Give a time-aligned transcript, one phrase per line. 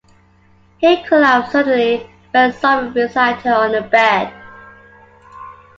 [0.79, 4.33] He collapsed suddenly, fell sobbing beside her on the bed.